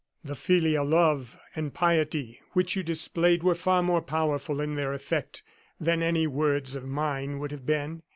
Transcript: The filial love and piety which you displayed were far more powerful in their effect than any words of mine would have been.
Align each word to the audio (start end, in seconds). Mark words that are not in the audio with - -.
The 0.23 0.35
filial 0.35 0.87
love 0.87 1.37
and 1.55 1.71
piety 1.75 2.41
which 2.53 2.75
you 2.75 2.81
displayed 2.81 3.43
were 3.43 3.53
far 3.53 3.83
more 3.83 4.01
powerful 4.01 4.59
in 4.59 4.73
their 4.73 4.93
effect 4.93 5.43
than 5.79 6.01
any 6.01 6.25
words 6.25 6.73
of 6.73 6.85
mine 6.87 7.37
would 7.37 7.51
have 7.51 7.67
been. 7.67 8.01